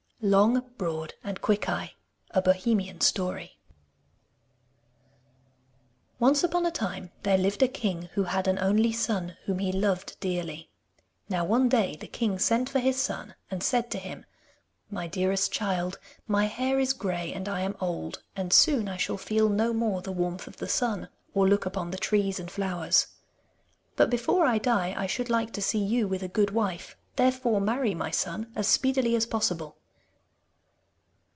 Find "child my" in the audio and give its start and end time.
15.51-16.45